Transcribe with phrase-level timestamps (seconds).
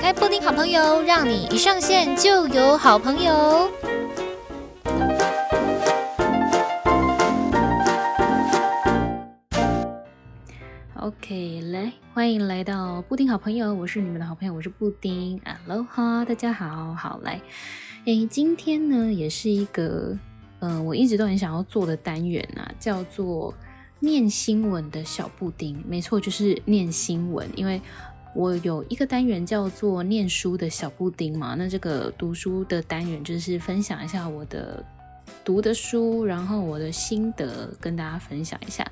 [0.00, 3.70] 开布丁好朋友，让你一上线就有好朋友。
[10.94, 15.38] OK，来，欢迎来到布丁好朋友，我是你们的好朋友，我是布丁。
[15.40, 17.38] Aloha，大家好，好来。
[18.06, 20.16] 诶，今天呢，也是一个，
[20.60, 23.52] 嗯、我一直都很想要做的单元啊，叫做
[23.98, 25.84] 念新闻的小布丁。
[25.86, 27.82] 没错，就是念新闻，因为
[28.34, 31.54] 我有一个单元叫做念书的小布丁嘛。
[31.58, 34.84] 那这个读书的单元就是分享一下我的
[35.44, 38.90] 读的书，然后我的心得跟大家分享一下。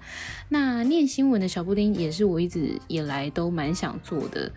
[0.49, 4.51] 那念新闻的小布丁也是我一直以来都蛮想做的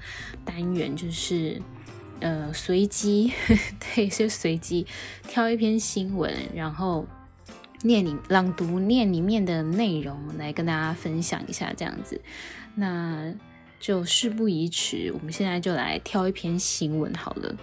[0.45, 1.61] 单元，就是。
[2.23, 3.33] 呃，随机，
[3.95, 4.85] 对，就随机
[5.27, 7.03] 挑一篇新闻，然后
[7.81, 12.21] 念你朗读念里面的内容来跟大家分享一下，这样子。
[12.75, 13.33] 那
[13.81, 17.53] 就事不宜迟，我们现在就来挑一篇新闻好了。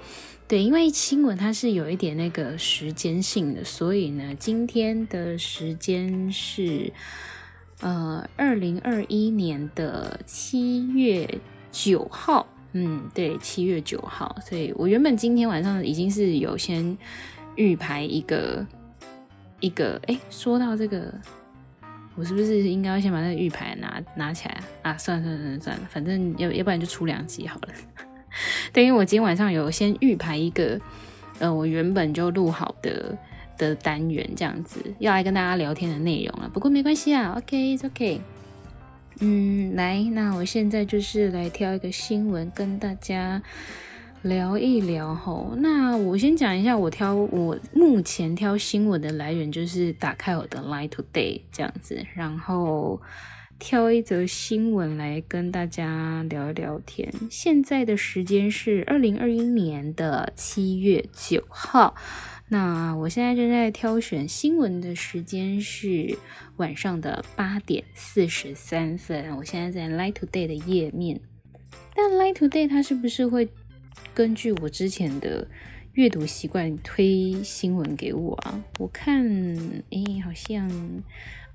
[0.49, 6.93] 对，因为新闻它是有一点那个时间性的，所以呢，今天的时间是
[7.81, 11.39] 呃二零二一年的七月
[11.71, 12.47] 九号。
[12.73, 16.97] 嗯，对，七月九号，所以我原本今天晚上已经是有先
[17.57, 18.67] 预排一个
[19.59, 21.13] 一个，哎，说到这个，
[22.19, 24.91] 我是不是应该要先把那个预排拿拿起来啊？
[24.91, 27.69] 啊，算了算了算了算了，反正要要不然就出两集好了。
[28.73, 30.81] 等于我今天晚上有先预排一个，
[31.39, 33.17] 呃，我原本就录好的
[33.57, 36.51] 的单元，这样子要来跟大家聊天的内容了。
[36.53, 38.21] 不过没关系啊，OK，it's OK。
[39.21, 43.41] 嗯，来，那我现在就是来挑一个新闻跟大家
[44.23, 45.55] 聊一聊吼。
[45.59, 53.01] 那我先讲一下，我挑我目前挑新闻的来源就是打开我的 Line Today 这样子，然后
[53.59, 57.13] 挑一则新闻来跟大家聊一聊天。
[57.31, 61.95] 现在的时间是二零二一年的七月九号。
[62.51, 66.17] 那我现在正在挑选新闻的时间是
[66.57, 69.37] 晚上的八点四十三分。
[69.37, 71.21] 我现在在 Line Today 的页面，
[71.95, 73.51] 但 Light Today 它是不是会
[74.15, 75.47] 根据我之前的
[75.93, 78.63] 阅读习惯推新闻给我啊？
[78.79, 79.25] 我看，
[79.91, 80.71] 诶，好像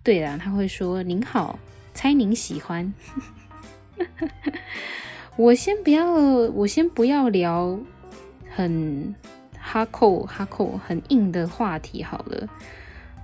[0.04, 1.59] 对啦，他会说：“您好，
[1.94, 2.94] 猜您喜欢。
[5.38, 7.80] ”我先不要，我先不要聊
[8.50, 9.16] 很。
[9.66, 12.48] 哈扣哈扣很硬的话题好了，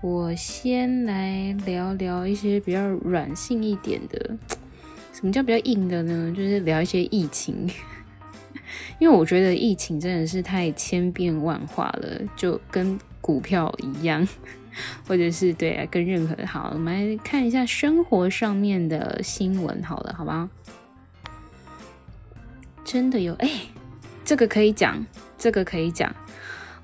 [0.01, 4.38] 我先来聊聊一些比较软性一点的。
[5.12, 6.34] 什么叫比较硬的呢？
[6.34, 7.69] 就是聊一些疫情，
[9.00, 14.28] 因为我觉得疫情真的是太千变万化了，就跟股票一样，
[15.07, 20.50] 或者是对啊，跟任何好，我们来看一下生活上面的新闻好了，好吗？
[22.84, 23.50] 真的有哎，
[24.25, 25.06] 这个可以讲，
[25.38, 26.16] 这个可以讲。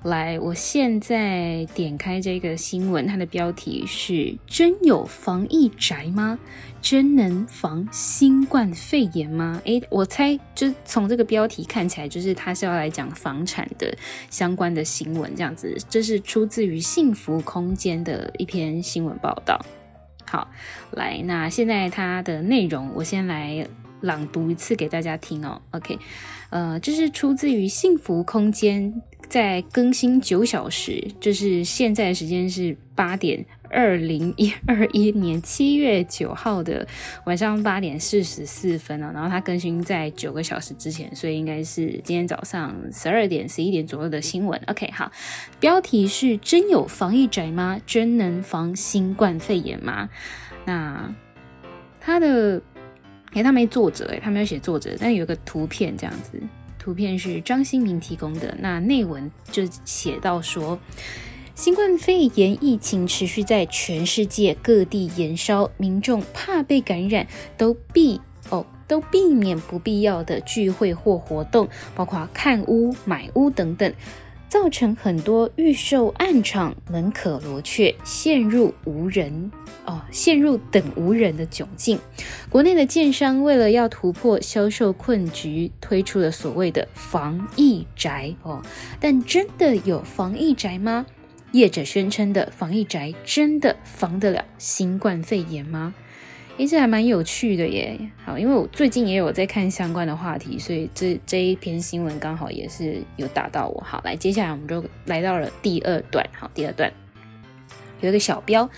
[0.04, 6.38] 来，我现在点开这个新闻，它的标题是“真有防疫宅吗？
[6.88, 13.92] 真能防新冠肺炎吗？”诶，我猜就从这个标题看起来，就是他是要来讲房产的
[14.30, 15.76] 相关的新闻，这样子。
[15.90, 19.60] 这是出自于幸福空间的一篇新闻报道。
[20.26, 20.48] 好，
[20.92, 23.66] 来，那现在它的内容，我先来
[24.02, 25.60] 朗读一次给大家听哦。
[25.72, 25.98] OK，
[26.50, 29.02] 呃，这是出自于幸福空间。
[29.28, 36.86] 在更新九小时，就是现在的时间是八点二零一二一年七月九号的
[37.24, 39.12] 晚上八点四十四分了。
[39.12, 44.60] 然后它更新在九个小时之前，所以应该是今天早上十二点十一点左右的新闻。
[44.66, 45.10] OK，好，
[45.60, 47.80] 标题是“真有防疫宅吗？
[47.86, 50.08] 真能防新冠肺炎吗？”
[50.64, 51.14] 那
[52.00, 52.60] 他的
[53.32, 56.40] 诶，他没作者诶，他没有写作者，但有个图片这样子。
[56.78, 60.78] 图片是张新明提供的，那内文就写到说，
[61.56, 73.90] 新冠肺炎疫情持续在全世界各地延烧，民众怕被感染，都避哦都避免不必要的聚会或活动，包括看屋、买屋等等。
[74.48, 79.50] 造成很多预售案场门可罗雀，陷入无人
[79.86, 81.98] 哦，陷入等无人的窘境。
[82.48, 88.62] 国内的建商为了要突破销售困局，推出了所谓的防疫宅哦。
[89.00, 91.04] 但真的有防疫宅吗？
[91.56, 95.94] 业者宣称的防疫宅真的防得了新冠肺炎吗？
[96.58, 97.98] 其实还蛮有趣的耶。
[98.24, 103.80] 好，因为我最近也有在看相关的话题，所以这这一篇新闻刚好也是有打到我。
[103.82, 106.26] 好，来，接下来我们就来到了第二段。
[106.38, 106.92] 好，第二段
[108.00, 108.68] 有一个小标，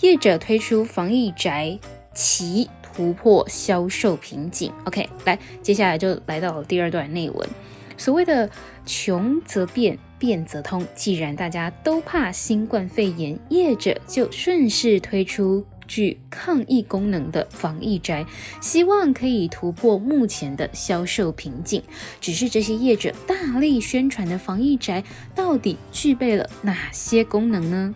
[0.00, 1.78] 业者推出防疫宅，
[2.14, 4.72] 其突破销售瓶颈。
[4.84, 7.48] OK，来，接下来就来到了第二段内文。
[7.96, 8.50] 所谓的
[8.84, 10.86] 穷则变，变则通。
[10.94, 18.24] 既然大家都怕新冠肺炎，业者就顺势推出具抗疫功能的防疫宅，
[18.60, 21.82] 希望可以突破目前的销售瓶颈。
[22.20, 25.02] 只是这些业者大力宣传的防疫宅，
[25.34, 27.92] 到底具备了哪些功能呢？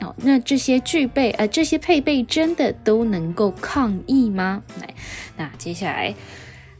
[0.00, 4.62] 哦，那这些具备呃，这些配备真的都能够抗疫吗？
[4.80, 4.94] 来，
[5.36, 6.14] 那接下来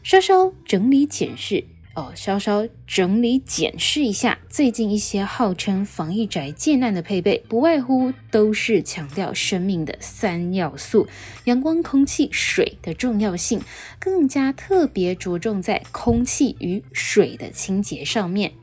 [0.01, 1.63] 稍稍整理检视
[1.95, 11.07] 哦，稍稍整理检视一下最近一些号称防疫宅建案的配备，不外乎都是强调生命的三要素：
[11.45, 13.61] 阳光、空气、水的重要性，
[13.99, 18.53] 更加特别着重在空气与水的清洁上面。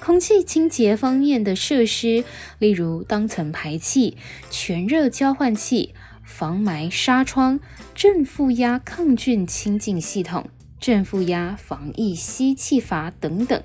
[0.00, 2.24] 空气清洁方面的设施，
[2.58, 4.16] 例如当层排气、
[4.50, 5.94] 全热交换器、
[6.24, 7.60] 防霾纱窗、
[7.94, 10.48] 正负压抗菌清净系统、
[10.82, 13.62] 正负压防溢吸气阀等等。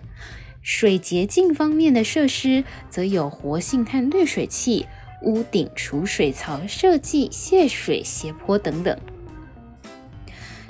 [0.61, 4.85] 水洁净方面的设施，则有活性炭滤水器、
[5.23, 8.95] 屋顶储水槽设计、泄水斜坡等等。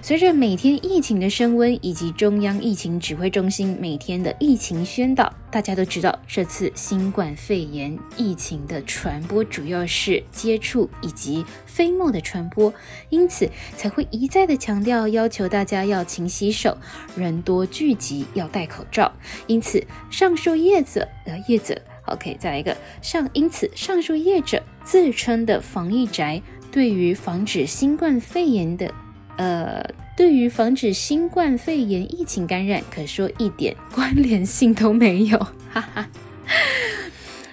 [0.07, 12.73] 随着每天疫情的升温，以及中央疫情指挥中心每天的疫情宣导，大家都知道，这次新冠肺炎疫情的传播主要是接触以及飞沫的传播，
[13.09, 16.77] 因此才会一再的强调，要求大家要勤洗手，
[17.17, 19.11] 人多聚集要戴口罩。
[19.45, 28.89] 因此，上述业者呃业者，OK，再来一个上，因此上述业者自称的防疫宅，对于防止新冠肺炎的。
[29.37, 29.83] 呃，
[30.15, 35.37] 对于防止新冠肺炎疫情感染，可说一点关联性都没有，
[35.71, 36.07] 哈哈。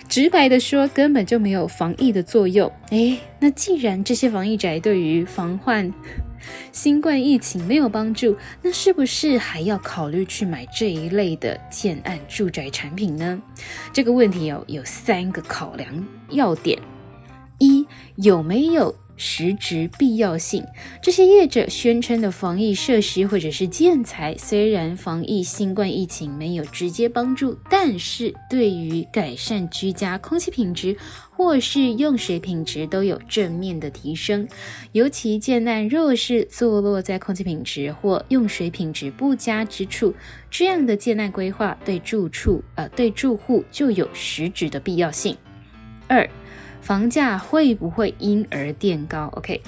[0.09, 2.71] 直白的说，根本就没有防疫的作用。
[2.91, 5.93] 诶，那既然这些防疫宅对于防患
[6.71, 13.43] 新冠疫情没有帮助，那是不是还要考虑去买这一类的建案住宅产品呢？
[13.93, 15.89] 这个问题哦有三个考量
[16.31, 16.79] 要点：
[17.59, 17.85] 一，
[18.17, 18.95] 有没有？
[19.17, 20.65] 实质必要性，
[21.01, 30.97] 这些业者宣称的防疫设施或者是建材，虽然防疫新冠疫情没有直接帮助，但是对于改善居家空气品质
[31.31, 34.49] 或是用水品质都有正面的提升。
[34.93, 40.13] 尤其建案若是坐落在空气品质或用水品质不佳之处，
[40.51, 45.37] 这样的建案规划对住处呃对住户就有实质的必要性。
[46.09, 46.29] 二。
[46.85, 49.63] 房价会不会因而垫高？OK，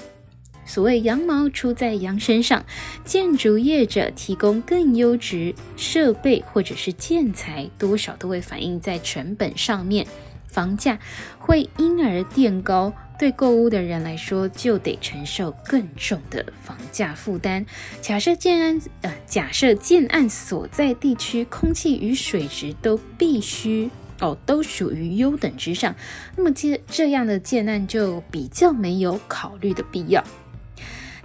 [0.66, 2.62] 所谓羊毛出在羊身上，
[3.06, 10.06] 建筑业者提供更优质设备或者是建材，多少都会反映在成本上面，
[10.46, 10.98] 房价
[11.38, 17.64] 会因而垫高，对购屋的人来说就得承受更重的房价负担。
[18.02, 23.88] 假设建安呃，假设建案所在地区空气与水质都必须。
[24.20, 25.94] 哦，都属于优等之上，
[26.36, 30.22] 那么这这样的建案就比较没有考虑的必要。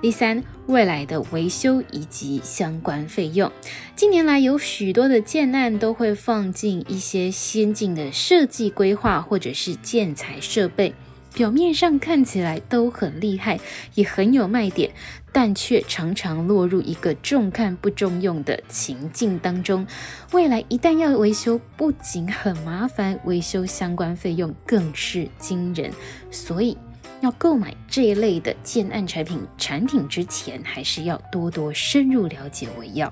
[0.01, 3.51] 第三，未来的维修以及相关费用，
[3.95, 10.91] 近年来有许多的建案都会放进一些先进的设计规划或者是建材设备。
[11.33, 13.59] 表面上看起来都很厉害，
[13.95, 14.91] 也很有卖点，
[15.31, 19.87] 但却常常落入一个重看不重用的情境当中。
[20.33, 25.89] 未来一旦要维修，不仅很麻烦，维修相关费用更是惊人。
[26.29, 26.77] 所以，
[27.21, 33.09] 要购买这一类的建案产品产品之前，还是要多多深入了解为要。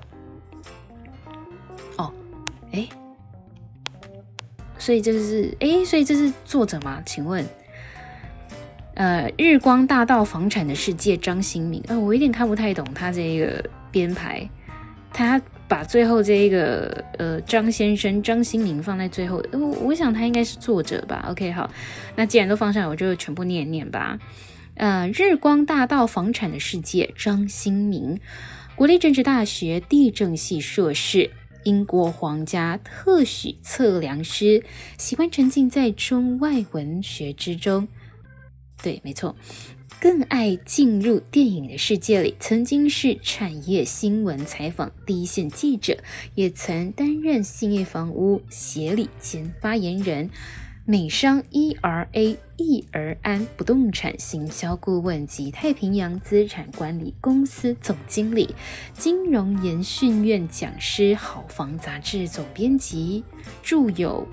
[1.96, 2.12] 哦，
[2.72, 2.86] 哎，
[4.78, 7.02] 所以这是哎，所以这是作者吗？
[7.06, 7.42] 请问？
[8.94, 11.82] 呃，日光大道房产的世界，张新明。
[11.88, 14.46] 呃，我有点看不太懂他这一个编排，
[15.12, 21.26] 他把最后这一个呃张先生张新明放在最后，呃，我想他应该是作者吧。
[21.30, 21.70] OK，好，
[22.16, 24.18] 那既然都放上来，我就全部念一念吧。
[24.74, 28.18] 呃，日光大道房产的世界，张新明，
[28.74, 31.30] 国立政治大学地政系硕士，
[31.64, 34.62] 英国皇家特许测量师，
[34.98, 37.88] 喜欢沉浸在中外文学之中。
[38.82, 39.36] 对，没错，
[40.00, 42.34] 更爱进入电影的世界里。
[42.40, 45.98] 曾经是产业新闻采访第一线记者，
[46.34, 50.30] 也曾担任兴业房屋协理兼发言人，
[50.86, 58.54] 美商 ERA 易而安不动产行销顾问及太平洋资产管理公司总经理，
[58.94, 63.24] 金融研训院讲师，好房杂志总编辑，
[63.62, 64.26] 著有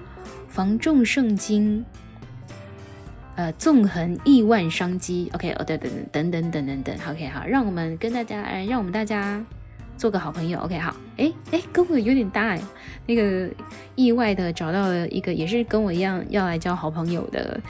[0.49, 1.79] 《房仲圣经》。
[3.37, 9.39] 呃，纵横亿万商机，OK，哦，对，等等等等等等，OK，好，让我们跟大家，让我们大家
[9.95, 10.57] 做个好朋友。
[10.61, 12.59] OK，好，哎哎，跟我有点搭哎，
[13.05, 13.47] 那个
[13.93, 17.61] 意外的找到了一个也是跟我一样要来交好朋友的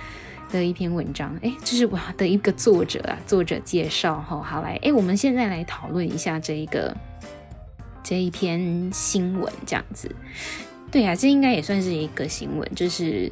[0.50, 1.38] 的一篇文章。
[1.42, 4.42] 哎，这是我的一个作者啊，作者介绍哈。
[4.42, 6.96] 好来，哎，我们现在来讨论一下这一个
[8.02, 10.10] 这一篇新闻，这样子。
[10.90, 13.30] 对呀、啊，这应该也算是一个新闻，就是。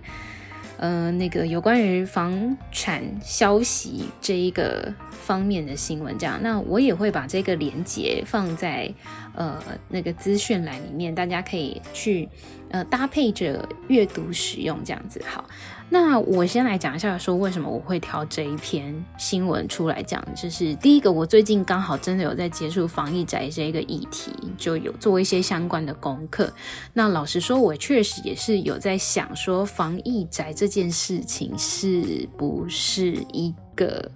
[0.86, 8.94] 呃，那个有关于房产消息这一个方面的新闻，这样，那我也会把这个连接放在
[9.34, 12.30] 呃那个资讯栏里面，大家可以去
[12.70, 15.44] 呃搭配着阅读使用，这样子好。
[15.88, 20.22] 那我先来讲一下，说为什么我会挑这一篇新闻出来讲。
[20.36, 26.52] 就是第一个，我最近刚好真的有在接触防疫宅这一个议题，就有做一些相关的功课。
[26.92, 34.12] 那老实说，我确实也是有在想说，防疫宅这件事情是不是一个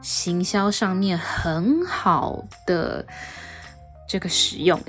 [0.00, 3.06] 行销上面很好的
[4.08, 4.80] 这个使用？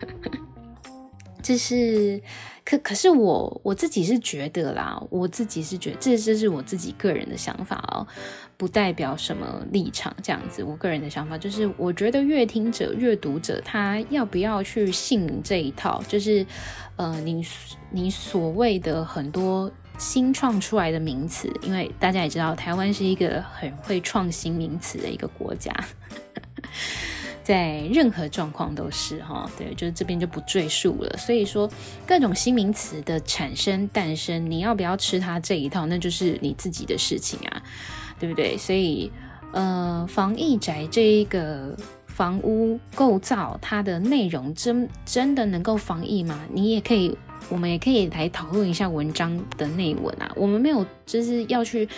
[1.42, 2.20] 这是。
[2.66, 8.04] 可可是我我自己是觉得啦，我自己是觉得这这是我自己个人的想法哦，
[8.56, 10.64] 不代表什么立场这样子。
[10.64, 16.44] 我个人的想法就是，我觉得阅听者、阅读者他要不要去信这一套，就是
[16.96, 17.46] 呃，你
[17.92, 25.72] 你所谓的很多新创出来的名词，因为大家也知道，台湾是一个很会创新名词的一个国家。
[27.46, 31.16] 在任何状况都是哈，对，就是这边就不赘述了。
[31.16, 31.70] 所以说，
[32.04, 37.62] 各种新名词的产生、诞生，你要不要吃它这一套，那就是你自己的事情啊，
[38.18, 38.58] 对不对？
[38.58, 39.12] 所以，
[39.52, 41.76] 呃，防疫宅这一个
[42.08, 46.40] 房屋构造，它的内容真真的能够防疫吗？
[46.52, 47.16] 你也可以，
[47.48, 50.28] 我们也可以来讨论一下文章的内文啊。
[50.34, 51.88] 我们没有就是要去。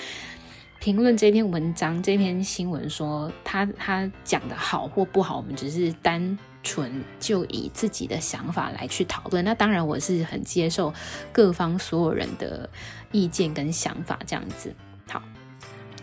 [0.80, 9.44] 评论这篇文章、这篇新闻，说他他讲的好或不好，我们只是单纯就以自己的想法来去讨论。
[9.44, 10.94] 那当然，我是很接受
[11.32, 12.70] 各方所有人的
[13.11, 14.73] 意见跟想法，这样子。
[15.08, 15.20] 好，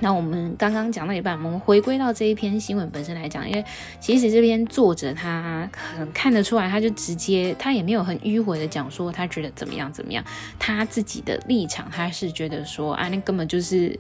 [0.02, 3.64] 那我们刚刚讲到一半，我们回归到这一篇新闻本身来讲，因为
[4.02, 10.22] 其实这篇作者他很看得出来，他就直接他也没有很迂回的讲说他觉得怎么样怎么样，
[10.60, 13.98] 他自己的立场他是觉得说啊，那根本就是。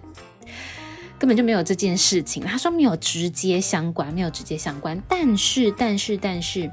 [1.18, 6.70] 根本就没有这件事情，他说没有直接相关，没有直接相关，但是，但是，但是，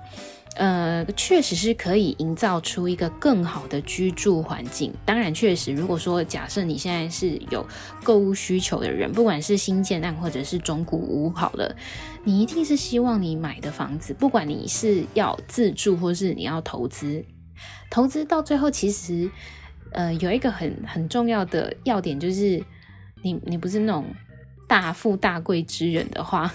[0.57, 4.93] 呃，确实是可以营造出一个更好的居住环境。
[5.05, 7.65] 当然，确实，如果说假设你现在是有
[8.03, 11.75] 购物需求的人，不管是新建案或者是中古屋，好了，
[12.25, 17.25] 你一定是希望你买的房子，不管你是要自住或是你要投资，
[17.91, 19.31] 投资到最后，其实，
[19.93, 22.63] 呃，有一个很很重要的要点，就是
[23.23, 24.05] 你你不是那种。
[24.69, 26.51] 大富大贵之人的话，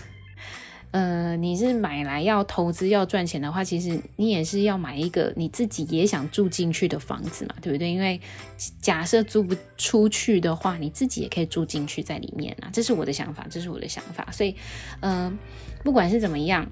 [0.89, 7.91] 呃，你是买来要投资要赚钱的话，其实你也是要买一个你自己也想住进去的房子嘛，对不对？
[7.91, 8.19] 因为
[8.81, 12.71] 假设租不出去的话，你自己也可以住进去在里面啊。
[12.74, 14.27] 这是我的想法，这是我的想法。
[14.31, 14.55] 所以，
[15.01, 15.31] 呃，
[15.83, 16.67] 不管是怎么样，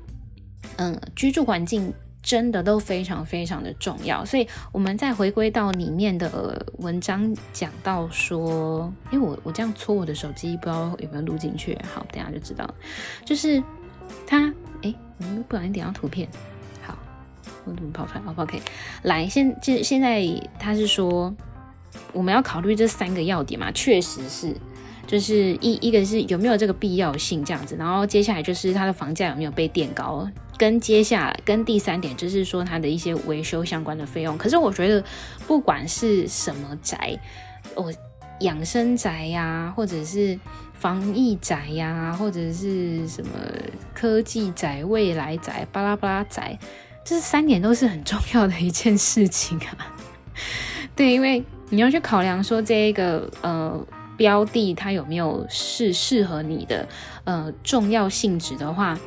[0.77, 1.93] 嗯、居住环境。
[2.25, 11.77] 真的都非常非常的重要，所以我们再回归到里面的文章，讲到说，因为我我这样搓我的手机，不知道有没有录进去。
[11.94, 12.74] 好，等下就知道了。
[13.24, 13.62] 就是
[14.25, 14.51] 他，
[14.82, 16.27] 哎，我们不小心点到图片，
[16.82, 16.98] 好，
[17.63, 18.60] 我怎么跑出来？OK，
[19.03, 20.25] 来，现现现在
[20.58, 21.32] 他是说，
[22.12, 24.55] 我们要考虑这三个要点嘛，确实是。
[25.07, 34.38] 就是一一个是有没有这个必要性这样子，然后接下来就是它的房价有没有被垫高，跟接下来跟第三点就是说它的一些维修相关的费用。
[34.38, 35.03] 可是我觉得
[35.45, 37.19] 不管是什么宅，
[37.75, 37.93] 我
[38.39, 40.38] 养生宅呀、或者是
[40.74, 43.31] 防疫宅呀、或者是什么
[43.93, 46.57] 科技宅、未来宅、巴拉巴拉宅，
[47.03, 49.95] 这三点都是很重要的一件事情啊。
[50.95, 53.85] 对，因为你要去考量说这一个呃。
[54.17, 56.88] 标的它有没有是适合你的
[57.24, 58.98] 呃重要性质的话，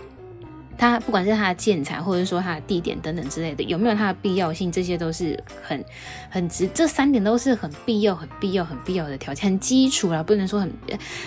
[0.79, 5.85] 它不管是它的建材或者是说它的地点等等之类的，有没有它的必要性，这些都是很
[6.31, 10.73] 很值，这三点都是很必要、很必要、很必要的条件，很基础啦，不能说很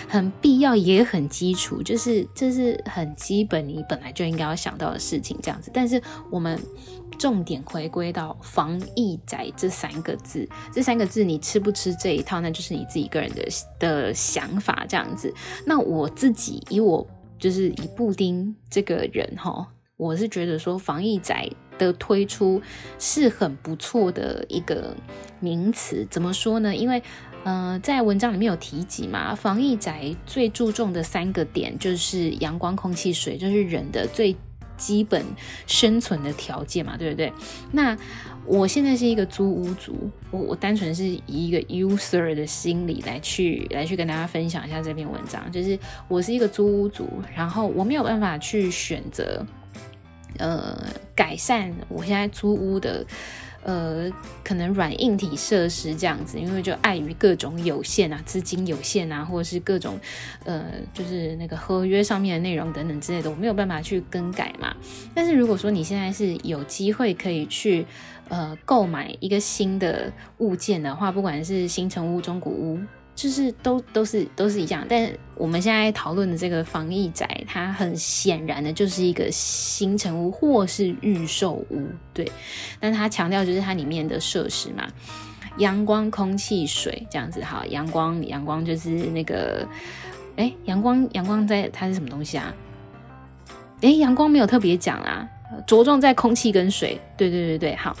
[0.08, 5.70] 很必要，也很基础，就是这是很基本，你本来就应该要想到的事情，这样子。
[5.72, 6.58] 但是我们。
[7.18, 13.46] 重点回归到防疫宅这三个字，这三个字你吃不吃这一套，那就是你自己个人的
[13.78, 15.32] 的想法这样子。
[15.64, 17.06] 那我自己以我
[17.42, 22.62] 就是以布丁这个人哈，我是觉得说防疫宅的推出
[23.00, 24.96] 是很不错的一个
[25.40, 26.06] 名词。
[26.08, 26.74] 怎么说呢？
[26.76, 27.02] 因为
[27.42, 34.36] 呃，在文章里面有提及嘛，防疫宅最注重的三个点就是阳光、空气、水，就是人的最。
[34.78, 35.24] 基本
[35.68, 37.32] 生存的条件嘛，对不对？
[37.70, 37.96] 那
[38.44, 49.44] 我现在是一个租屋族，我我单纯是以一个 user 的心理来去来去跟大家分享一下这篇文章，就是我是一个租屋族，然后我没有办法去选择，
[50.38, 50.76] 呃，
[51.14, 53.06] 改善我现在租屋的。
[53.62, 54.10] 呃，
[54.44, 59.98] 可能软硬体设施这样子，因为就碍于各种有限啊，资金有限啊，或者是各种
[60.44, 64.74] 呃，就是那个合约上面的内容等等之类的，我没有办法去更改嘛。
[65.14, 67.86] 但是如果说你现在是有机会可以去
[68.28, 72.80] 呃购买一个新的物件的话，不管是新城屋、中古屋。
[73.22, 82.28] 就是都都是都是一样，但我们现在讨论的这个防疫宅，它很显然的就是一个新城屋或是预售屋，对。
[82.80, 84.88] 但它强调就是它里面的设施嘛，
[85.58, 87.44] 阳光、空气、水这样子。
[87.44, 89.64] 好，阳光阳光就是那个，
[90.34, 92.52] 哎，阳光阳光在它是什么东西啊？
[93.82, 95.28] 哎，阳光没有特别讲啊，
[95.64, 97.00] 着重在空气跟水。
[97.16, 97.96] 对对对对，好。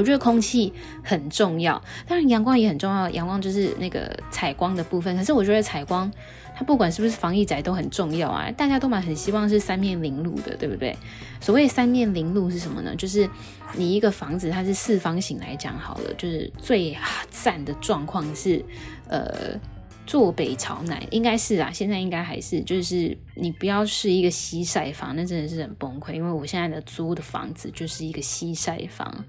[0.00, 0.72] 我觉得空气
[1.04, 1.78] 很重要，
[2.08, 3.10] 当然阳光也很重要。
[3.10, 6.10] 阳光就是那个采光的部分，可是我觉得采光
[6.56, 8.50] 它不管是不是防疫宅都很重要啊。
[8.52, 10.96] 大家都蛮很希望是三面临路的，对不对？
[11.38, 12.96] 所谓三面临路是什么呢？
[12.96, 13.28] 就是
[13.74, 16.96] 你一个房子它是四方形来讲好了，就是最
[17.28, 18.64] 赞的状况是
[19.06, 19.60] 呃
[20.06, 26.14] 坐北朝南，应该是啊，现在应该还是就是你不要是一个西晒房，那真的是很崩溃。
[26.14, 29.26] 因为我现在的租的房子就是一个西晒房。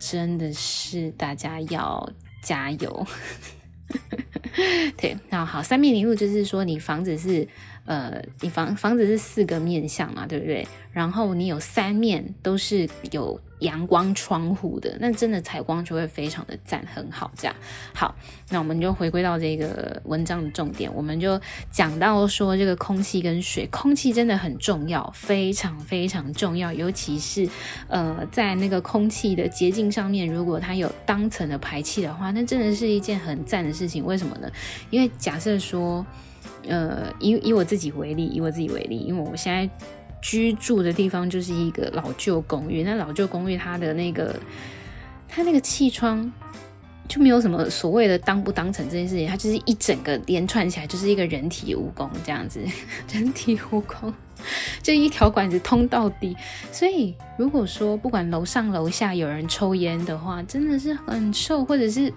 [0.00, 2.10] 真的是大家要
[2.42, 3.06] 加油，
[4.98, 7.46] 对，那好，三面临路就是说你房子是。
[7.86, 10.64] 呃，你房房子是四个面向嘛，对不对？
[10.92, 17.30] 然后你有三面都是有阳光窗户的，那真的采光就会非常的赞，很好。
[17.36, 17.54] 这样
[17.94, 18.14] 好，
[18.50, 21.40] 那我们就回归到这个文章的重点，我们就
[21.70, 27.48] 讲到说这个空气跟水，空气真的很重要，非常非常重要，尤其是
[27.88, 34.04] 呃在那个空气的洁净上面，如果它有当层的排气的话，那真的是一件很赞的事情。
[34.04, 34.50] 为什么呢？
[34.90, 36.04] 因为假设说。
[36.68, 39.68] 呃，以以我自己为例，以我自己为例，因为我现在
[40.22, 42.82] 居住的地方就是一个老旧公寓。
[42.82, 44.34] 那老旧公寓它的那个，
[45.28, 46.30] 它那个气窗
[47.08, 52.60] 就没有什么所谓的当不当成这件事情，它就是一整个连串起来就是一个人体蜈蚣这样子，
[53.12, 54.12] 人体蜈蚣
[54.82, 56.36] 就一条管子通到底。
[56.72, 62.12] 所以如果说不管楼上楼下有人抽烟的话，真的是很臭，或者是。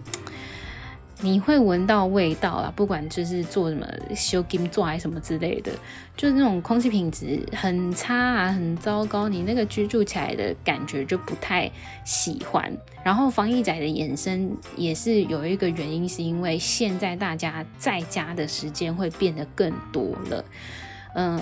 [1.24, 5.72] 你会闻到味道啦，不管就是做什么修金做还是什么之类的，
[6.18, 11.72] 就是那种空气品质很差啊，很糟糕，你那个居住起来的感觉就不太
[12.04, 12.70] 喜欢。
[13.06, 20.46] 然后防疫宅的衍生也是有一个原因，是因为现在大家在家的时间会变得更多了，
[21.16, 21.42] 嗯。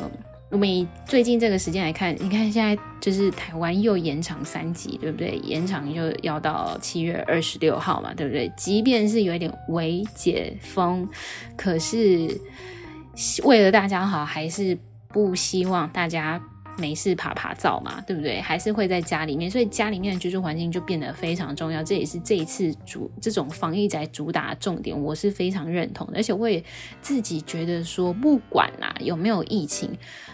[0.52, 5.38] 我们以最近这个时间来看，你看现在就是台湾又延长三级，对不对？
[5.44, 8.52] 延长就要到七月二十六号嘛，对不对？
[8.58, 11.08] 即便是有一点微解封，
[11.56, 12.38] 可是
[13.44, 16.42] 为了大家好，还是不希望大家。
[16.78, 18.40] 没事趴趴走嘛，对不对？
[18.42, 21.84] 还是会在家里面，所以家里面的居住环境就变得非常重要。
[21.84, 26.14] 这也是这一次主这种防疫宅主打的重点，我是非常认同的。
[26.16, 26.64] 而且我也
[27.02, 29.90] 自己觉得说，不管啦有没有疫情，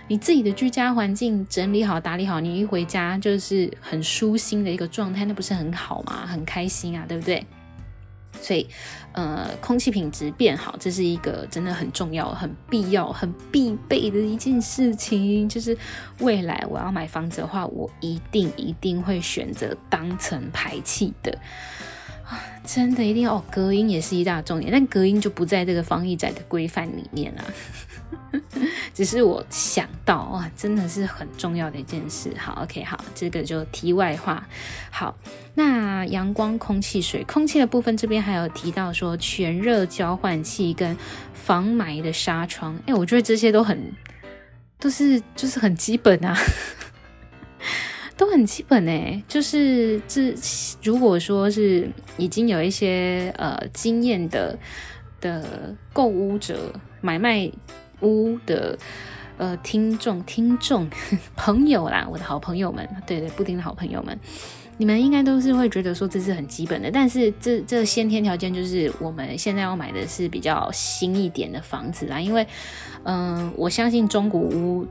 [0.08, 6.26] 你自己的居家环境整理好、打理好，你一回家就是很舒心的一个状态，那不是很好吗？
[6.26, 7.45] 很开心啊，对不对？
[8.41, 8.67] 所以，
[9.13, 15.47] 呃，空气品质变好，这是一个真的很重要、很必要、很必备的一件事情。
[15.50, 15.78] 就是
[16.19, 21.38] 未来我要买房子的话，我一定一定会选择当层排气的。
[22.66, 27.44] 真的一定要哦，隔音也是一大重点，但隔音就不在这个防疫宅的规范里面啊。
[28.94, 32.34] 只是我想到哇，真的是很重要的一件事。
[32.38, 34.46] 好，OK，好，这个就题外话。
[34.90, 35.16] 好，
[35.54, 40.98] 那阳光、空气、水，空气的部分这边还有提到说全热交换器跟
[41.34, 42.78] 防霾的纱窗。
[42.86, 43.94] 哎、我觉得这些都很
[44.80, 46.38] 都是就是很基本啊。
[48.17, 50.34] 都很基本诶，就是这
[50.82, 54.58] 如果说是已经有一些呃经验的
[55.21, 57.47] 的购屋者、买卖
[58.01, 58.75] 屋的
[59.38, 60.89] 呃听众、听众
[61.38, 64.19] 朋友啦，我的好朋友们，对对，布丁的好朋友们，
[64.77, 72.47] 你们应该都是会觉得说这是很基本的，但是这这先天条件就是我们现在要买的是比较新一点的房子啦，因为
[73.03, 74.88] 嗯、我相信中古屋。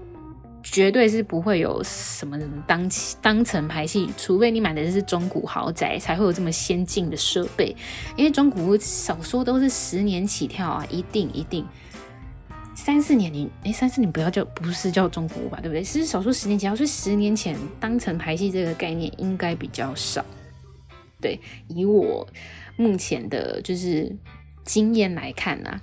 [0.68, 2.90] 绝对是不会有什么当
[3.22, 7.74] 当层排气，除非你买的是中古豪宅，才会有这么先进的设备。
[8.16, 11.64] 因为中古屋少说都是十年起跳啊，一定一定。
[12.74, 15.82] 三四年你哎，三四年不要叫不是叫中古屋吧，对不对？
[15.82, 20.24] 其实少说十年前，要是十年前当层排气这个概念应该比较少。
[21.20, 22.28] 对，以我
[22.76, 24.14] 目前的就是
[24.64, 25.80] 经验来看啊，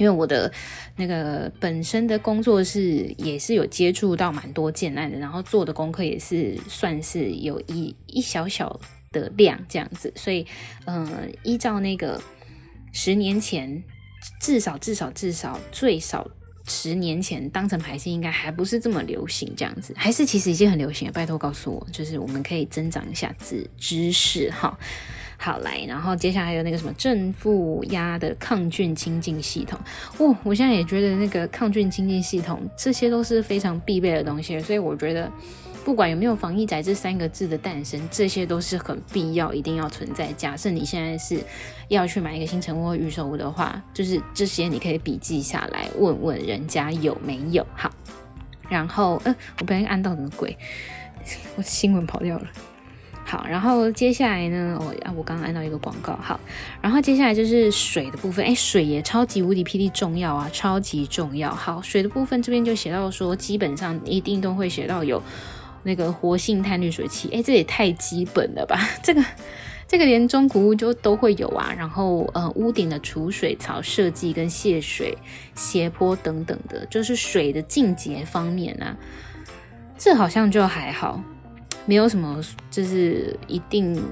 [0.00, 0.52] 因为我的
[0.96, 8.80] 那个本身的工作室也是有接触到蛮多建案的，然后做的功课也是算是有一一小小
[9.12, 10.44] 的量这样子，所以
[10.86, 12.20] 嗯、依照那个
[12.92, 13.80] 十年前。
[14.38, 16.30] 至少至少至少最少
[16.66, 21.12] 十年前，当成排气应该还不是这么流行，这样子还是其实已经很流行了。
[21.12, 24.78] 拜托告诉我，就是我们可以增长一下知知识哈。
[25.42, 29.80] 好来，然后接下来还有那个什么正负压的抗菌清净系统，
[30.18, 35.32] 哦，我现在也觉得那个抗菌清净系统这些都是非常必备的东西，所以我觉得。
[35.82, 40.30] 不管有没有防疫宅这三个字的诞生，这些都是很必要、一定要存在。
[40.34, 41.42] 假设你现在是
[41.88, 47.66] 要去买一个新成屋或预售屋的话，就是这些你可以笔记下来，问问人家有没有。
[47.74, 47.90] 好，
[48.68, 50.54] 然后，呃，我不小心按到什么鬼，
[51.56, 52.46] 我新闻跑掉了。
[53.30, 56.18] 好，然后接下来呢，哦啊，我刚刚按到一个广告。
[56.20, 56.40] 好，
[56.82, 58.44] 然后接下来就是水的部分。
[58.44, 61.54] 哎，水也超级无敌霹雳重要啊，超级重要。
[61.54, 65.22] 好，水的部分这边就写到说，基本上一定都会写到有。
[65.82, 68.78] 那个活性炭滤水器，哎，这也太基本了吧？
[69.02, 69.24] 这个，
[69.88, 71.72] 这个连中古屋就都会有啊。
[71.74, 75.16] 然后，呃，屋顶的储水槽设计跟泄水
[75.54, 78.94] 斜坡等等的，就是水的进洁方面啊，
[79.96, 81.22] 这好像就还好，
[81.86, 82.40] 没有什么，
[82.70, 84.02] 就是一定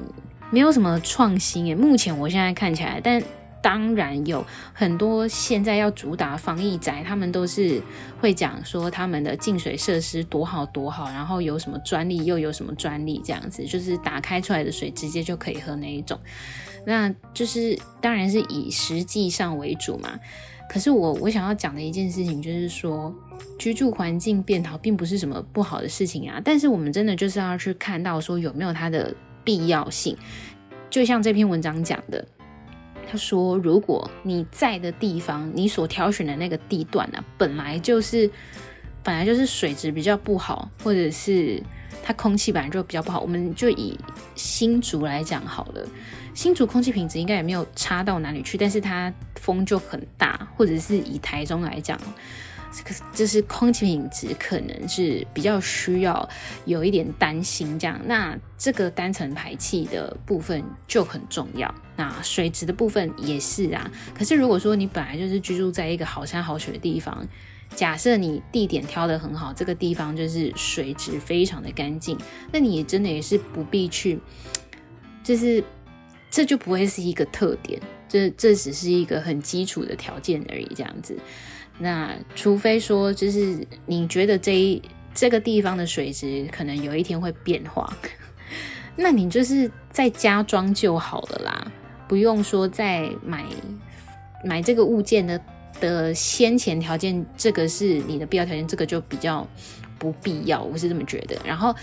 [0.50, 1.74] 没有什么创新诶。
[1.74, 3.22] 目前我现在看起来，但。
[3.60, 7.82] 当然有很多现在要主打防疫宅，他们都是
[8.20, 16.18] 会讲说他们的净水设施多好多好，然后有什么专利又有什么专利，这样子就是打开出来的水直接就可以喝那一种。
[16.86, 20.08] 那就是当然是以实际上为主嘛。
[20.68, 23.14] 可是我我想要讲的一件事情就是说，
[23.58, 30.16] 居住环境变好并不是什么不好的事情啊，但是我们真的就是要去看到说有没有它的必要性。
[30.90, 32.24] 就像这篇文章讲的。
[33.10, 38.30] 他说：“如果你在的地方，你所挑选的那个地段呢、啊，本来就是
[39.02, 41.58] 本来就是水质比较不好，或者是
[42.02, 43.98] 它空气本来就比较不好，我们就以
[44.34, 45.88] 新竹来讲好了。
[46.38, 52.00] 新竹空气品质应该也没有差到哪里去，但是它风就很大，或者是以台中来讲。”
[52.72, 56.28] 这个就是空气品质可能是比较需要
[56.64, 61.74] 有一点担心这样，那这个单层排气的部分就很重要。
[61.96, 63.90] 那水质的部分也是啊。
[64.14, 67.26] 可是如果说你本来就是居住在一个好山好水的地方，
[67.74, 72.16] 假设你地点挑得很好，这个地方就是水质非常的干净，
[72.52, 74.20] 那你真的也是不必去，
[75.24, 75.64] 就是
[76.30, 81.16] 这就不会是一个特点，这这只是一个很基础的条件而已，这样子。
[81.78, 84.82] 那除非说，就是你觉得这一
[85.14, 87.96] 这个地方的水质可能有一天会变化，
[88.96, 91.72] 那你就是再加装就好了啦，
[92.08, 93.44] 不用说再买
[94.44, 95.40] 买这个物件的
[95.80, 99.46] 的先前条件，这个是你的必要条件，这个就比较
[99.98, 101.36] 不必要，我是这么觉得。
[101.44, 101.74] 然后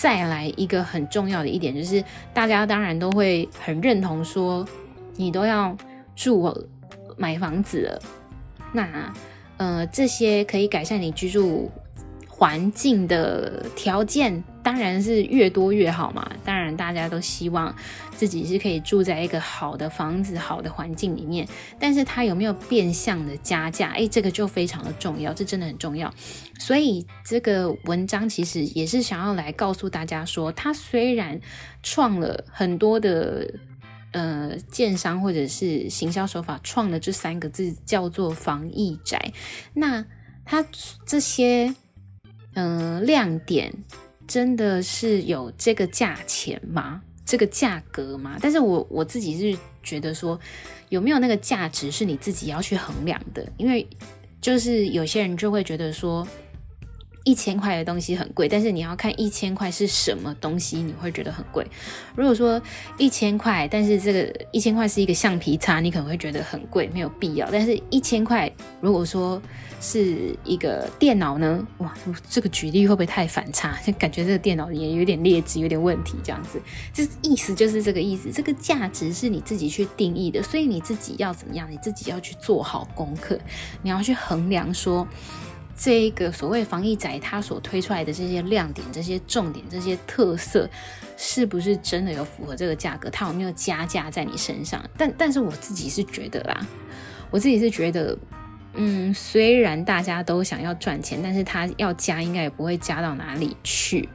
[0.00, 4.64] 再来一个很重要的一点，就是大家当然都会很认同说，
[5.16, 5.76] 你都要
[6.14, 6.54] 住
[7.16, 8.02] 买房子了，
[8.72, 9.12] 那。
[9.58, 11.68] 呃，这些可以改善你居住
[12.28, 16.30] 环境的条件，当然是越多越好嘛。
[16.44, 17.74] 当然，大家都希望
[18.14, 21.48] 自己是可以住在一个好的房子、好的环境里面。
[21.80, 23.92] 但是，它有没有变相的加价？
[23.92, 26.12] 诶，这个就非常的重要，这真的很重要。
[26.58, 31.40] 所以，这个文章其实也是想要来告诉大家说，它虽然
[31.82, 33.50] 创了很多的。
[34.10, 39.32] 呃，建商或者是行销手法创了这三个字叫做防疫宅，
[39.74, 40.02] 那
[40.46, 40.64] 它
[41.04, 41.74] 这些
[42.54, 43.70] 呃亮点
[44.28, 47.02] 真的是有这个价钱吗？
[47.24, 48.36] 这个价格吗？
[48.40, 50.38] 但是我我自己是觉得说，
[50.90, 53.84] 有没有那个价值是你自己要去衡量的，因为
[54.40, 56.24] 就是有些人就会觉得说。
[57.24, 61.66] 一千块的东西很贵，但是你要看一千块是什么东西，你会觉得很贵。
[62.16, 62.62] 如果说
[62.96, 67.46] 一千块，但是这个一千块是一个橡皮擦，你可能会觉得很贵，没有必要。
[67.52, 69.42] 但是一千块，如果说
[69.80, 71.66] 是一个电脑呢？
[71.78, 71.94] 哇，
[72.28, 73.78] 这个举例会不会太反差？
[73.86, 76.60] 就感觉这个电脑也有点劣质，有点问题，这样子。
[76.92, 81.70] 这意思就是这个意思，这个价值是你自己去定义的，所以你自己要怎么样？
[81.70, 83.38] 你自己要去做好功课，
[83.82, 85.06] 你要去衡量说。
[85.80, 90.68] 这个所谓防疫宅，它所推出来的这些亮点、这些重点、这些特色，
[91.16, 93.08] 是不是真的有符合这个价格？
[93.10, 94.84] 它有没有加价在你身上？
[94.96, 96.66] 但但是我自己是觉得啦，
[97.30, 98.18] 我自己是觉得，
[98.78, 104.08] 嗯，虽然大家都想要赚钱，但是他要加应该也不会加到哪里去。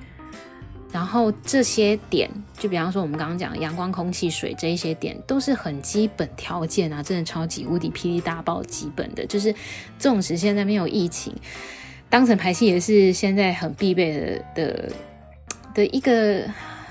[0.92, 9.26] 然后这些点，就比方说我们刚刚讲阳光、空气、水这一些点，都是很基本条件啊，真的超级无敌霹雳大爆基本的。
[9.26, 9.54] 就是
[9.98, 11.36] 纵使现在没有疫情，
[12.10, 14.92] 当成排气也是现在很必备的的
[15.74, 16.44] 的一个，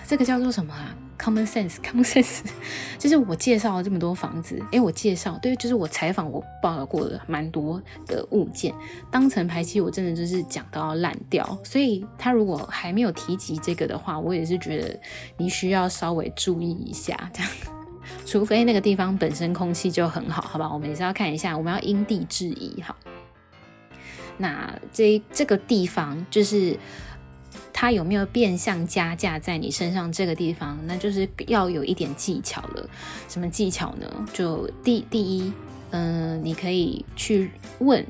[0.05, 2.41] 这个叫做什么啊？Common sense，common sense，
[2.99, 8.75] 就是我介绍了这么多房子，诶，我介绍对，就是我采访我报道过的蛮多的物件，
[9.09, 11.57] 当成排气，我真的就是讲到要烂掉。
[11.63, 14.99] 所以他如果还没有提及这个的话，我也是觉得
[15.37, 17.51] 你需要稍微注意一下，这样。
[18.27, 20.69] 除非那个地方本身空气就很好，好吧？
[20.73, 22.97] 我们也是要看一下，我们要因地制宜，好。
[24.39, 26.77] 那这这个地方就是。
[27.73, 30.13] 他有没有变相加价在你身上？
[30.13, 32.89] 这个地方，那就是要有一点技巧了。
[33.29, 34.07] 什么技巧呢？
[34.33, 35.53] 就第第一，
[35.91, 38.05] 嗯、你可以去问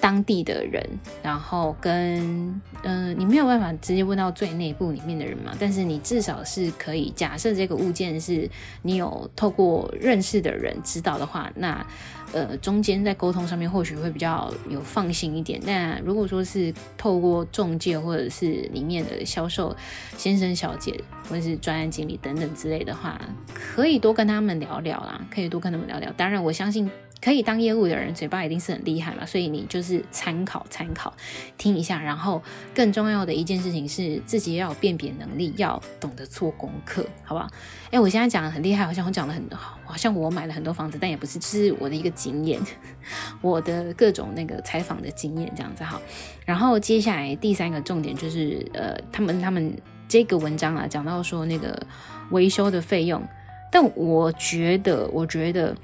[0.00, 0.84] 当地的人，
[1.22, 8.50] 然后跟，嗯、你没有办法直接问到最内部里面的人嘛，但是你至少是可以假设这个物件是
[8.82, 11.86] 你有透过认识的人知道的话，那。
[12.32, 15.60] 呃，中间在沟通上面或许会比较有放心一点。
[15.64, 19.74] 那如果说是透过中介或者是里面的销售
[20.16, 23.20] 先生、小姐，或者是专案经理等等之类的话，
[23.52, 26.12] 可以多跟他们聊聊啦，可以多跟他们聊聊。
[26.16, 26.90] 当然，我相信。
[27.22, 31.12] 可以当业务的人，嘴巴一定是很厉害嘛，所以你就是参考参考，
[31.58, 32.00] 听一下。
[32.00, 32.42] 然后
[32.74, 37.46] 更重要的一件事情是，自己要有辨别能力，要懂得做功课，好不好？
[37.90, 42.58] 哎，我现在讲的很厉害，好像我讲的很好，好像我买了很多房子，但也不是，这是我的一个经验，
[43.42, 46.00] 我的各种那个采访的经验这样子哈。
[46.46, 49.76] 然后接下来第三个重点就是，呃，他们他们
[50.08, 51.86] 这个文章啊，讲到说那个
[52.30, 53.22] 维修的费用，
[53.70, 55.76] 但我觉得，我觉得。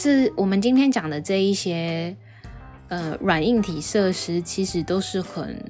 [0.00, 2.16] 是我们今天讲的这一些，
[2.88, 5.62] 呃，软硬体设施其实都是很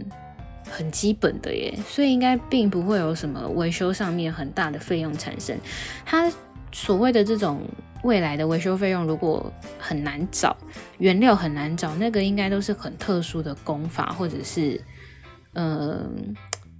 [0.70, 5.58] 很基本的耶，所以应该并不会有什么维修上面很大的费用产生。
[6.06, 6.30] 它
[6.70, 7.60] 所谓的这种
[8.04, 10.56] 未来的维修费用，如果很难找，
[10.98, 14.80] 原料很难找，那个应该都是很特殊的工法，或者是
[15.54, 16.08] 呃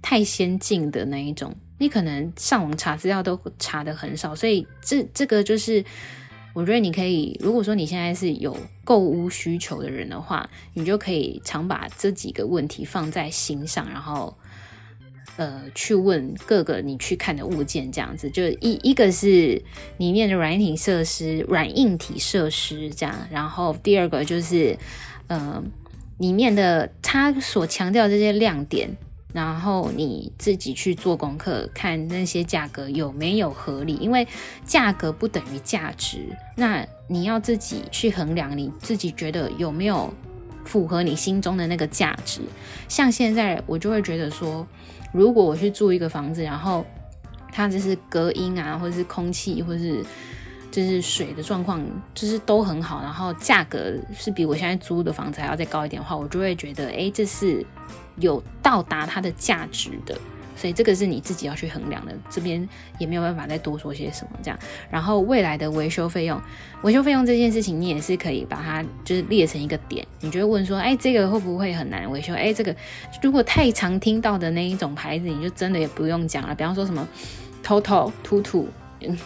[0.01, 5.83] 太先进的那一种，你可能上网查资料都查得很少，所以这这个就是。
[6.53, 14.37] 我觉得你可以，如果说你现在是有购物需求的人的话，你就可以常把这几个问题放在心上，然后
[15.37, 19.61] 呃去问各个你去看的物件，这样子就一一个是
[19.97, 24.77] 里面的软体设施、软硬体设施这样，然后第二个就是
[25.27, 25.63] 呃
[26.17, 28.89] 里面的他所强调这些亮点。
[29.33, 34.27] 然后你自己去做功课，看那些价格有没有合理，因为
[34.65, 36.19] 价格不等于价值。
[36.55, 40.13] 那你要自己去衡量，你自己觉得有没有
[40.65, 42.41] 符合你心中的那个价值。
[42.89, 44.67] 像现在我就会觉得说，
[45.13, 46.85] 如果我去住一个房子，然后
[47.51, 50.03] 它就是隔音啊，或者是空气，或者是
[50.71, 51.81] 就是水的状况，
[52.13, 57.65] 就是都很好，然后价格是比我现在租的房子还要再高一点的话，我就会觉得，哎，这是。
[58.17, 60.17] 有到达它的价值的，
[60.55, 62.13] 所以这个是你自己要去衡量的。
[62.29, 62.67] 这边
[62.99, 64.59] 也没有办法再多说些什么这样。
[64.89, 66.39] 然后未来的维修费用，
[66.83, 70.05] 维修费用这件事情，你也是可以把它就是列成一个点。
[70.19, 72.33] 你就会问说，哎，这个会不会很难维修？
[72.33, 72.75] 哎，这个
[73.21, 76.53] 如果太常听到的那一种牌子，你就真的也不用讲了。
[76.53, 77.07] 比方说什么
[77.63, 78.65] Toto、TUTU，
[78.99, 79.17] 嗯，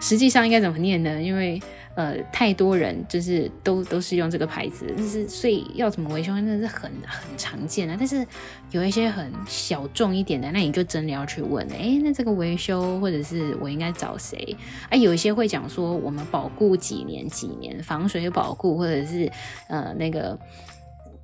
[0.00, 1.20] 实际上应该怎么念呢？
[1.20, 1.60] 因为
[1.98, 7.96] 呃，太多人就是都都是用这个牌子，就是所以要怎么维修，那是很很常见的。
[7.98, 8.24] 但是
[8.70, 14.56] 有一些很小众一点的，那你就真的要去问，哎，那这个维修或者是我应该找谁？
[14.88, 19.28] 啊，有一些会讲说我们保固几年几年，防水保固或者是
[19.66, 20.38] 呃那个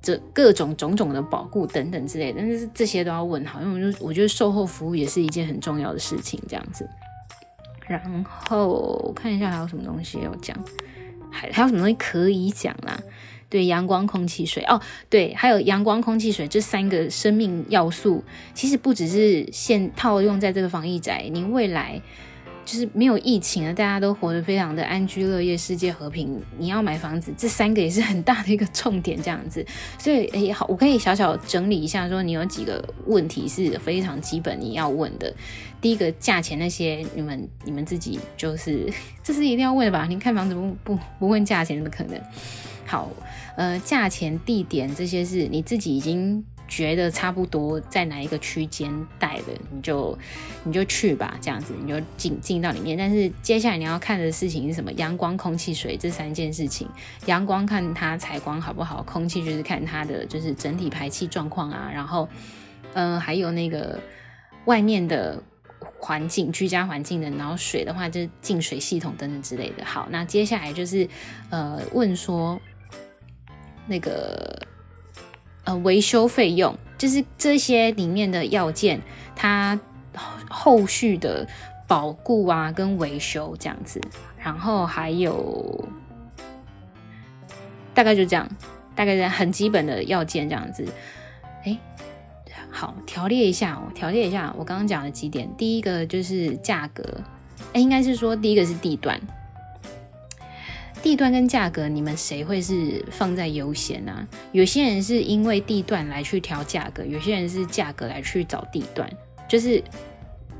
[0.01, 6.85] 这各种种种的保固等等之类的，但是这些都要问好，因为我就我觉得售后服务也是一件很重要的事情，这样子。
[7.87, 10.57] 然后看一下还有什么东西要讲，
[11.31, 12.99] 还还有什么东西可以讲啦？
[13.49, 22.01] 对，阳光、空气、水哦，对，还有阳光、空气、水这三个生命要素，其实不只是现套用在这个防疫宅，您未来。
[22.65, 26.41] 就是没有疫情了，大家都活得非常的安居乐业，世界和平。
[26.57, 29.63] 你要买房子，这三个也是很大的一个重点，这样子。
[29.99, 35.31] 所以，哎，好，我可以小小整理一下，说你有几个问题是非常基本你要问的。
[35.79, 38.91] 第一个，价钱那些，你们你们自己就是
[39.23, 40.07] 这是一定要问的吧？
[40.09, 42.19] 你看房子不不不问价钱，怎么可能？
[42.87, 43.11] 好，
[43.55, 50.17] 呃，价钱、地点这些是你自己已经觉得差不多在哪一个区间带的，你就
[50.63, 52.97] 你就去吧，这样子你就进进到里面。
[52.97, 54.91] 但是接下来你要看的事情是什么？
[54.93, 56.89] 阳光、空气、水这三件事情。
[57.27, 62.27] 阳光看它采光好不好，空气就是看它的就是整体排气状况啊，然后
[62.93, 63.99] 嗯、还有那个
[64.65, 65.41] 外面的
[65.99, 69.85] 环境、居家环境的，然后水的话就是净水系统等等之类的。
[69.85, 71.07] 好，那接下来就是
[71.51, 72.59] 呃问说
[73.85, 74.67] 那个。
[75.65, 79.01] 呃，维修费用就是这些里面的要件，
[79.35, 79.79] 它
[80.49, 81.47] 后续的
[81.87, 83.99] 保固啊，跟维修这样子，
[84.37, 85.87] 然后还有
[87.93, 88.47] 大概就这样，
[88.95, 90.87] 大概是很基本的要件这样子。
[91.63, 91.77] 哎，
[92.69, 95.49] 好，条列一下哦，条列一下我刚刚讲的几点。
[95.57, 97.03] 第一个就是价格，
[97.73, 99.19] 哎，应该是说第一个是地段。
[101.05, 104.27] 地段跟价格，你们谁会是放在优先呢、啊？
[104.53, 109.07] 有些人是因为地段来去调价格，有些人是价格来去找地段，
[109.47, 109.79] 就是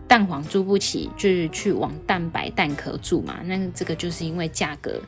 [0.08, 3.40] 蛋黄住不起，就是去往蛋白蛋壳住嘛。
[3.44, 5.02] 那这个就是因为价格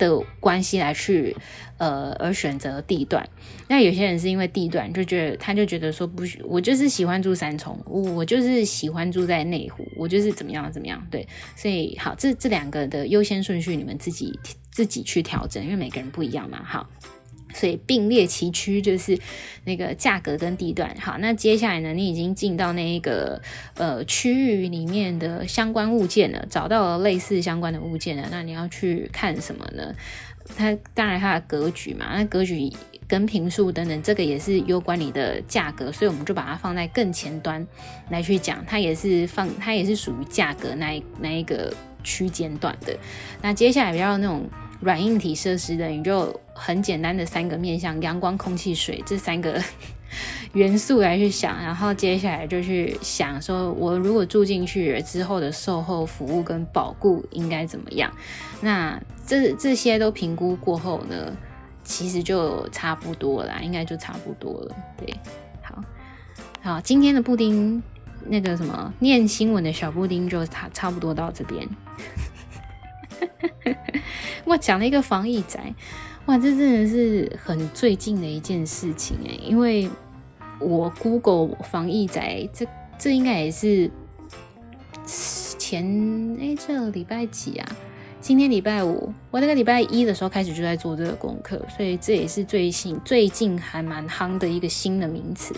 [0.00, 1.36] 的关系来去
[1.78, 3.28] 呃而选择地段，
[3.68, 14.36] 那有些人是因为地段就觉得他就觉得说不，我就是喜欢住三重，我就是喜欢住在内湖，我就是怎么样怎么样，对，所以好，这这两个的优先顺序你们自己
[14.72, 16.88] 自己去调整，因为每个人不一样嘛，好。
[17.52, 19.18] 所以并列齐驱就是
[19.64, 20.94] 那个价格跟地段。
[21.00, 23.40] 好，那接下来呢，你已经进到那一个
[23.74, 28.28] 呃区域里面的相关物件了，找到了类似相关的物件了。
[28.30, 29.94] 那你要去看什么呢？
[30.56, 32.72] 它当然它的格局嘛，那格局
[33.06, 37.66] 跟坪数等等，这个也是攸关你的价格，所以我们就把它放在更前端
[38.08, 38.64] 来去讲。
[38.66, 42.96] 它也是放，它也是属于价格那一那一个区间段的。
[43.42, 44.48] 那接下来比较那种。
[44.80, 49.62] 软硬体设施的，你就很简单的三个面向：阳光、空气、水这三个
[50.54, 58.10] 元素来去想，然后接下来就去想说，我如果住进去之后的售后服务跟保固应该怎么样？
[58.60, 61.36] 那这这些都评估过后呢，
[61.84, 64.74] 其实就差不多了，应该就差不多了。
[64.96, 65.14] 对，
[65.62, 65.84] 好，
[66.62, 67.82] 好，今天的布丁
[68.26, 71.68] 那个什么念新闻的小布丁就差差不多到这边。
[74.44, 75.72] 我讲了一个防疫宅，
[76.26, 79.88] 哇，这真的是很最近的一件事情哎，因为
[80.58, 82.66] 我 Google 防疫宅，这
[82.98, 83.90] 这应该也是
[85.06, 85.84] 前
[86.40, 87.76] 哎，这礼拜几啊？
[88.20, 95.54] 今天礼拜五，我那个礼拜一的时候开始就在做这个功课，所以这也是最新最近还蛮夯的一个新的名词。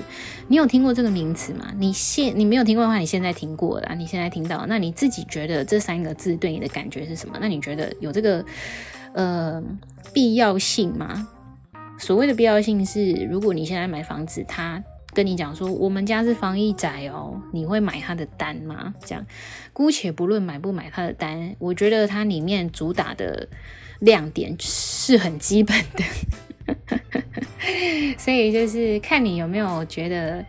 [0.47, 1.73] 你有听过这个名词吗？
[1.77, 7.37] 你现你没有听过的话，你现在听过了，你现在听到，那你自己觉得这三个字对你的感觉是什么？
[7.41, 8.45] 那你觉得有这个
[9.13, 9.61] 呃
[10.15, 11.29] 必要性吗？
[11.99, 14.83] 所谓的必要性是，如果你现在买房子，它。
[15.15, 18.95] 跟你讲说，我们家是防疫宅哦，你会买他的单吗？
[19.05, 19.25] 这样，
[19.73, 23.47] 姑且不论买不买他的单，我觉得它里面主打的
[24.01, 26.05] 亮点是很基本的，
[28.17, 30.43] 所以就是看你有没有觉得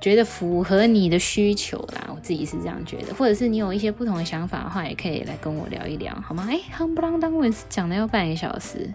[0.00, 2.08] 觉得符合你的需求啦。
[2.14, 6.46] 我自己是这样觉得，或者是你有一些不同的想法的话，也可以来跟我聊一聊，好吗？
[6.48, 8.88] 哎，夯不啷当，我讲了要半个小时。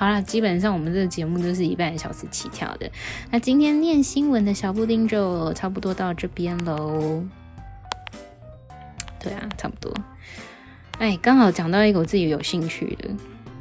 [0.00, 2.90] 好啦，基本上我们这个节目都是一半小时起跳的。
[3.30, 7.22] 那今天念新闻的小布丁就差不多到这边喽。
[9.22, 9.94] 对啊，差不多。
[10.96, 13.10] 哎，刚好讲到一个我自己有兴趣的。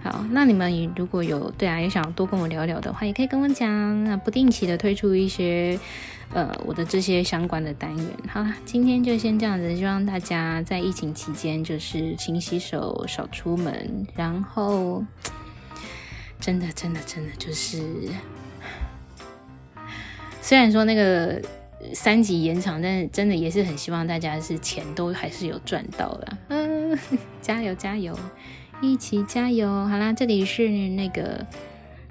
[0.01, 4.05] 好，那你们如果有对啊，也想多跟我聊聊的话，也可以跟我讲。
[4.05, 5.77] 那不定期的推出一些
[6.31, 8.07] 呃我的这些相关的单元。
[8.29, 15.03] 好啦，今天就先这样子，希望大家在疫情期间就是勤洗手，少出门，然后。
[16.39, 17.83] 真的，真的，真的就是，
[20.41, 21.39] 虽然说那个
[21.93, 26.37] 三级延长，但是真的也是很希望大家是钱都还是有赚到的。
[26.47, 26.97] 嗯，
[27.41, 28.17] 加油，加油，
[28.81, 29.67] 一起加油！
[29.85, 31.45] 好啦，这里是那个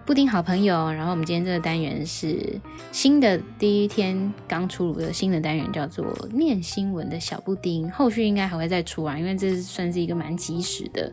[0.04, 2.60] 布丁好朋友，然后我们今天这个单元是
[2.92, 11.12] 新的第一天刚出炉的新的单元，叫做念新闻的小布丁，后续应该还会再出啊，因为这算是一个蛮及时的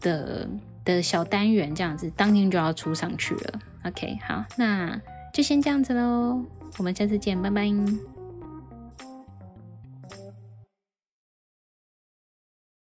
[0.00, 0.48] 的。
[0.84, 3.60] 的小单元这样子，当天就要出上去了。
[3.84, 5.00] OK，好，那
[5.32, 6.44] 就先这样子喽，
[6.78, 7.68] 我们下次见，拜拜。